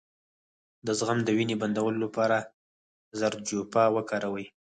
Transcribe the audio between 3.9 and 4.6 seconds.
وکاروئ